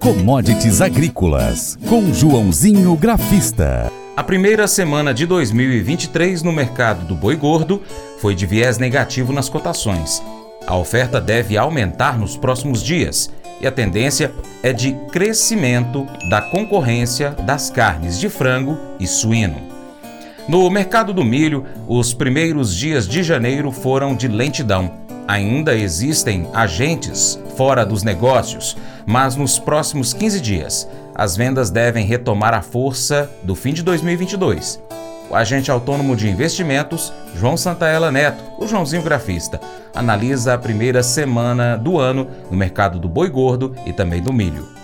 [0.00, 3.92] Commodities Agrícolas, com Joãozinho Grafista.
[4.16, 7.82] A primeira semana de 2023 no mercado do boi gordo
[8.18, 10.22] foi de viés negativo nas cotações.
[10.66, 13.30] A oferta deve aumentar nos próximos dias
[13.60, 14.32] e a tendência
[14.62, 19.60] é de crescimento da concorrência das carnes de frango e suíno.
[20.48, 24.99] No mercado do milho, os primeiros dias de janeiro foram de lentidão.
[25.30, 28.76] Ainda existem agentes fora dos negócios,
[29.06, 34.82] mas nos próximos 15 dias, as vendas devem retomar a força do fim de 2022.
[35.30, 39.60] O agente autônomo de investimentos, João Santaella Neto, o Joãozinho Grafista,
[39.94, 44.79] analisa a primeira semana do ano no mercado do boi gordo e também do milho.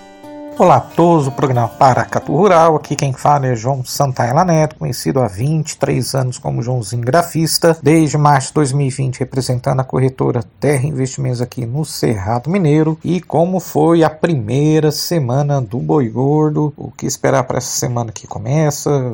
[0.58, 5.20] Olá a todos, o programa Paracatu Rural, aqui quem fala é João Santaella Neto, conhecido
[5.20, 11.42] há 23 anos como Joãozinho Grafista, desde março de 2020 representando a corretora Terra Investimentos
[11.42, 17.04] aqui no Cerrado Mineiro, e como foi a primeira semana do Boi Gordo, o que
[17.04, 19.12] esperar para essa semana que começa,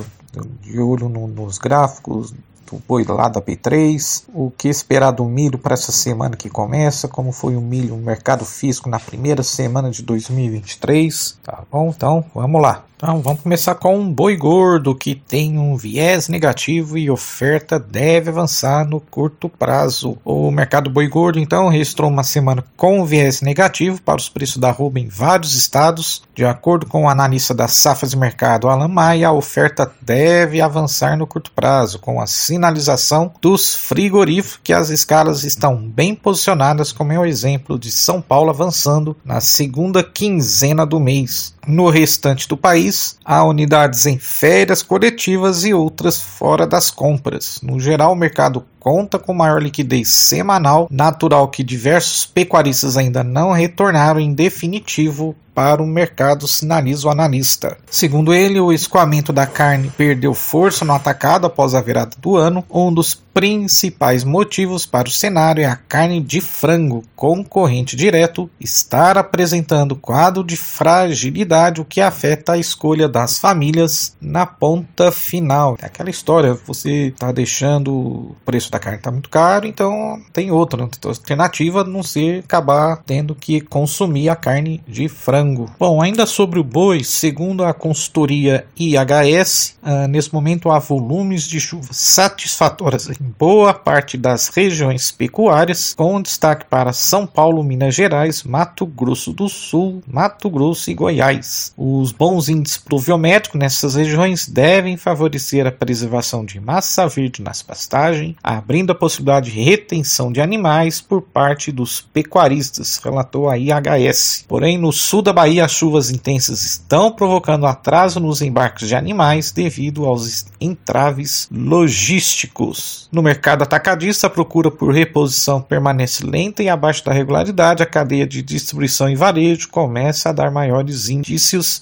[0.60, 2.32] de olho no, nos gráficos
[2.70, 7.08] do boi lá da P3, o que esperar do milho para essa semana que começa,
[7.08, 11.88] como foi o milho no mercado físico na primeira semana de 2023, tá bom?
[11.88, 12.84] Então, vamos lá.
[13.02, 18.30] Então vamos começar com um boi gordo que tem um viés negativo e oferta deve
[18.30, 20.16] avançar no curto prazo.
[20.24, 24.68] O mercado boi gordo então registrou uma semana com viés negativo para os preços da
[24.68, 26.22] arroba em vários estados.
[26.32, 31.18] De acordo com o analista das safras de mercado Alan Maia, a oferta deve avançar
[31.18, 32.26] no curto prazo com a
[32.62, 38.22] sinalização dos frigoríficos que as escalas estão bem posicionadas, como é o exemplo de São
[38.22, 41.54] Paulo avançando na segunda quinzena do mês.
[41.66, 47.60] No restante do país, há unidades em férias coletivas e outras fora das compras.
[47.62, 53.52] No geral, o mercado conta com maior liquidez semanal, natural que diversos pecuaristas ainda não
[53.52, 57.76] retornaram em definitivo para o mercado, sinaliza o analista.
[57.90, 62.64] Segundo ele, o escoamento da carne perdeu força no atacado após a virada do ano.
[62.70, 69.16] Um dos principais motivos para o cenário é a carne de frango, concorrente direto, estar
[69.16, 75.76] apresentando quadro de fragilidade, o que afeta a escolha das famílias na ponta final.
[75.80, 80.50] É aquela história, você está deixando o preço da carne tá muito caro, então tem
[80.50, 85.70] outra alternativa a não ser acabar tendo que consumir a carne de frango.
[85.78, 91.60] Bom, ainda sobre o boi, segundo a consultoria IHS, uh, nesse momento há volumes de
[91.60, 98.42] chuvas satisfatórias em boa parte das regiões pecuárias, com destaque para São Paulo, Minas Gerais,
[98.42, 101.41] Mato Grosso do Sul, Mato Grosso e Goiás.
[101.76, 108.36] Os bons índices pluviométricos nessas regiões devem favorecer a preservação de massa verde nas pastagens,
[108.42, 114.44] abrindo a possibilidade de retenção de animais por parte dos pecuaristas, relatou a IHS.
[114.46, 119.50] Porém, no sul da Bahia, as chuvas intensas estão provocando atraso nos embarques de animais
[119.52, 123.08] devido aos entraves logísticos.
[123.12, 127.82] No mercado atacadista, a procura por reposição permanece lenta e abaixo da regularidade.
[127.82, 131.08] A cadeia de distribuição e varejo começa a dar maiores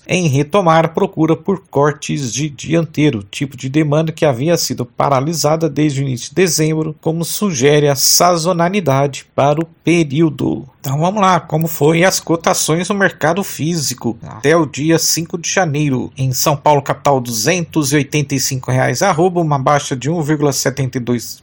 [0.07, 6.01] em retomar procura por cortes de dianteiro, tipo de demanda que havia sido paralisada desde
[6.01, 10.69] o início de dezembro, como sugere a sazonalidade para o período.
[10.81, 15.51] Então vamos lá, como foi as cotações no mercado físico até o dia 5 de
[15.51, 16.11] janeiro.
[16.17, 21.41] Em São Paulo, capital, 285 reais arroba, uma baixa de 1,72%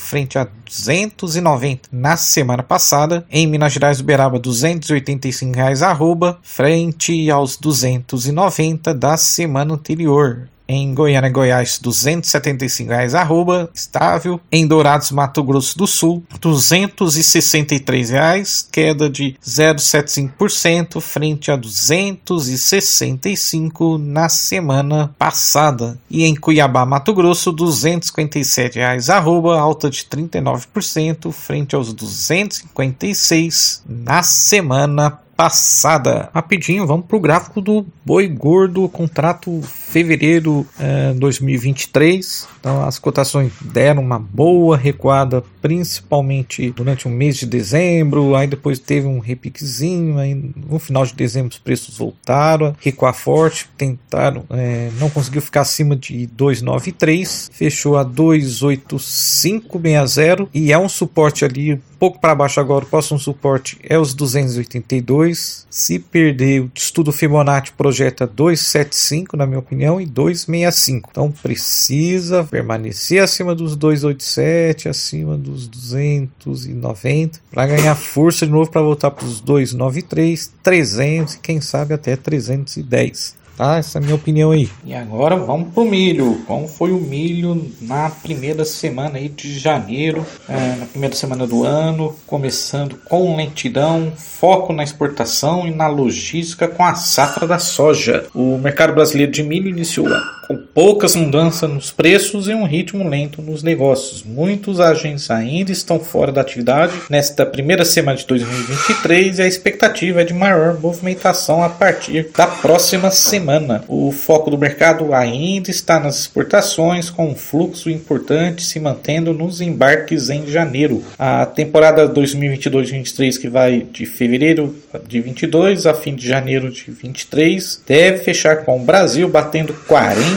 [0.00, 3.26] frente a 290 na semana passada.
[3.30, 10.48] Em Minas Gerais, Uberaba, 285 reais arroba, frente aos 290 da semana anterior.
[10.68, 14.40] Em Goiânia, Goiás, 275 reais arroba, estável.
[14.50, 24.28] Em Dourados, Mato Grosso do Sul, 263 reais, queda de 0,75% frente a 265 na
[24.28, 25.98] semana passada.
[26.10, 34.22] E em Cuiabá, Mato Grosso, 257 reais arroba, alta de 39% frente aos 256 na
[34.22, 36.30] semana passada.
[36.34, 42.46] Rapidinho, vamos para o gráfico do boi gordo, contrato fevereiro é, 2023.
[42.60, 48.36] Então as cotações deram uma boa recuada, principalmente durante o mês de dezembro.
[48.36, 50.18] Aí depois teve um repiquezinho.
[50.18, 53.68] Aí no final de dezembro os preços voltaram a recuar forte.
[53.76, 61.44] Tentaram, é, não conseguiu ficar acima de 293, fechou a 28560 e é um suporte
[61.44, 62.84] ali pouco para baixo agora.
[62.84, 65.66] O próximo suporte é os 282 2.
[65.70, 71.10] Se perder, o estudo Fibonacci projeta 275, na minha opinião, e 265.
[71.10, 78.82] Então precisa permanecer acima dos 287, acima dos 290, para ganhar força de novo para
[78.82, 83.78] voltar para os 293, 300 e quem sabe até 310 tá?
[83.78, 84.68] Essa é a minha opinião aí.
[84.84, 86.42] E agora vamos pro milho.
[86.46, 91.64] Como foi o milho na primeira semana aí de janeiro, é, na primeira semana do
[91.64, 98.26] ano, começando com lentidão, foco na exportação e na logística com a safra da soja.
[98.34, 100.08] O mercado brasileiro de milho iniciou
[100.52, 104.22] com poucas mudanças nos preços e um ritmo lento nos negócios.
[104.22, 110.20] Muitos agentes ainda estão fora da atividade nesta primeira semana de 2023 e a expectativa
[110.20, 113.82] é de maior movimentação a partir da próxima semana.
[113.88, 119.60] O foco do mercado ainda está nas exportações, com um fluxo importante se mantendo nos
[119.60, 121.02] embarques em janeiro.
[121.18, 124.74] A temporada 2022-23, que vai de fevereiro
[125.06, 129.72] de 22 a fim de janeiro de 23, deve fechar com o Brasil batendo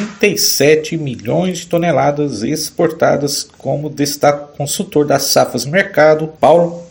[0.06, 6.84] 47 milhões de toneladas exportadas, como destaca o consultor das safras mercado, Paulo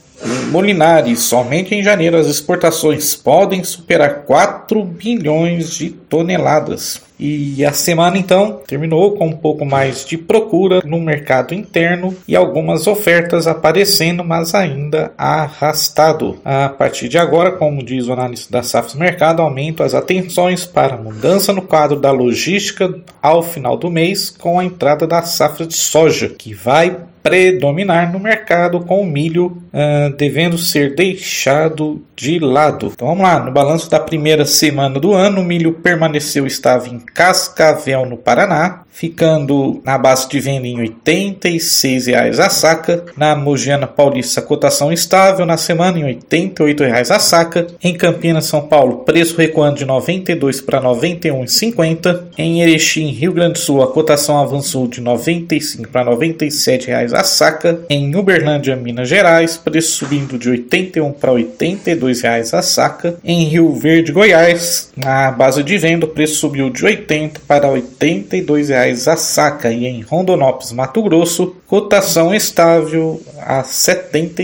[0.51, 7.01] Molinari, somente em janeiro as exportações podem superar 4 bilhões de toneladas.
[7.19, 12.35] E a semana então terminou com um pouco mais de procura no mercado interno e
[12.35, 16.39] algumas ofertas aparecendo, mas ainda arrastado.
[16.45, 20.97] A partir de agora, como diz o analista da Safra Mercado, aumentam as atenções para
[20.97, 25.75] mudança no quadro da logística ao final do mês com a entrada da safra de
[25.75, 32.91] soja, que vai predominar no mercado, com o milho uh, devendo ser deixado de lado.
[32.95, 36.99] Então vamos lá, no balanço da primeira semana do ano, o milho permaneceu estável em
[37.05, 43.05] Cascavel, no Paraná, ficando na base de venda em R$ 86,00 a saca.
[43.17, 47.67] Na Mogiana Paulista, cotação estável na semana em R$ 88,00 a saca.
[47.83, 52.23] Em Campinas, São Paulo, preço recuando de R$ 92 para R$ 91,50.
[52.39, 57.15] Em Erechim, Rio Grande do Sul, a cotação avançou de R$ 95 para R$ 97,00
[57.15, 57.81] a saca.
[57.91, 63.17] Em Uberlândia, Minas Gerais, preço subindo de R$ 81 para R$ 82,00 a saca.
[63.25, 67.67] Em Rio Verde, Goiás, na base de venda, o preço subiu de R$ 80 para
[67.67, 74.35] R$ 82,00 reais a saca e em Rondonópolis, Mato Grosso, cotação estável a R$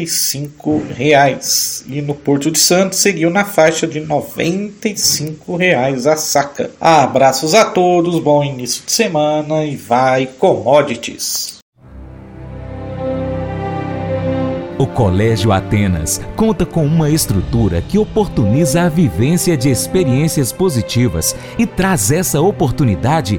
[1.88, 4.06] E no Porto de Santos seguiu na faixa de R$
[6.06, 6.70] a saca.
[6.80, 11.60] Abraços a todos, bom início de semana e vai commodities.
[14.78, 21.66] O Colégio Atenas conta com uma estrutura que oportuniza a vivência de experiências positivas e
[21.66, 23.38] traz essa oportunidade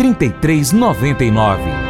[0.00, 1.89] 3399.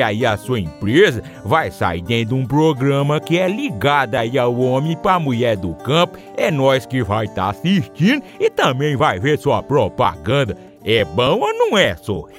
[0.00, 4.58] aí a sua empresa vai sair dentro de um programa que é ligado aí ao
[4.58, 6.18] homem para mulher do campo.
[6.36, 10.56] É nós que vai estar tá assistindo e também vai ver sua propaganda.
[10.84, 12.24] É bom ou não é, só?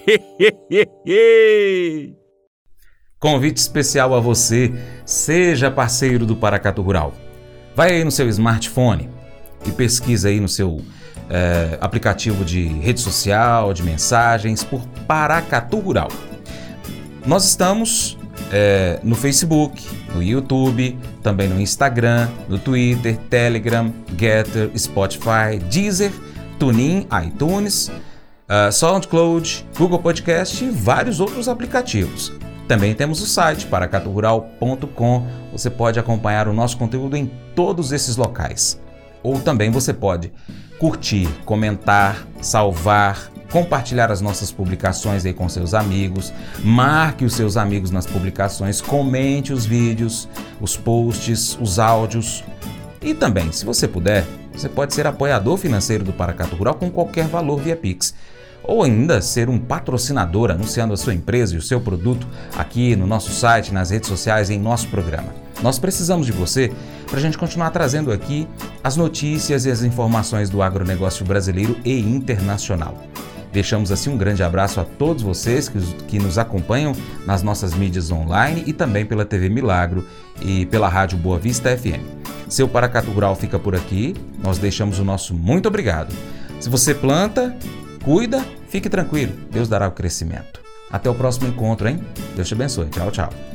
[3.19, 4.71] Convite especial a você,
[5.03, 7.13] seja parceiro do Paracatu Rural.
[7.75, 9.09] Vai aí no seu smartphone
[9.65, 10.79] e pesquisa aí no seu
[11.29, 16.09] é, aplicativo de rede social, de mensagens, por Paracatu Rural.
[17.25, 18.19] Nós estamos
[18.51, 26.11] é, no Facebook, no YouTube, também no Instagram, no Twitter, Telegram, Getter, Spotify, Deezer,
[26.59, 32.31] TuneIn, iTunes, uh, SoundCloud, Google Podcast e vários outros aplicativos.
[32.67, 35.27] Também temos o site paracaturural.com.
[35.51, 38.79] Você pode acompanhar o nosso conteúdo em todos esses locais.
[39.23, 40.31] Ou também você pode
[40.79, 47.91] curtir, comentar, salvar, compartilhar as nossas publicações aí com seus amigos, marque os seus amigos
[47.91, 50.27] nas publicações, comente os vídeos,
[50.59, 52.43] os posts, os áudios.
[53.01, 57.27] E também, se você puder, você pode ser apoiador financeiro do Paracato Rural com qualquer
[57.27, 58.13] valor via Pix
[58.67, 62.27] ou ainda ser um patrocinador anunciando a sua empresa e o seu produto
[62.57, 65.44] aqui no nosso site, nas redes sociais, em nosso programa.
[65.61, 66.71] Nós precisamos de você
[67.07, 68.47] para a gente continuar trazendo aqui
[68.83, 73.01] as notícias e as informações do agronegócio brasileiro e internacional.
[73.51, 76.93] Deixamos assim um grande abraço a todos vocês que, que nos acompanham
[77.25, 80.05] nas nossas mídias online e também pela TV Milagro
[80.41, 82.03] e pela Rádio Boa Vista FM.
[82.49, 86.13] Seu Paracato Rural fica por aqui, nós deixamos o nosso muito obrigado.
[86.59, 87.55] Se você planta,
[88.03, 90.59] Cuida, fique tranquilo, Deus dará o crescimento.
[90.91, 91.99] Até o próximo encontro, hein?
[92.35, 92.87] Deus te abençoe.
[92.89, 93.54] Tchau, tchau.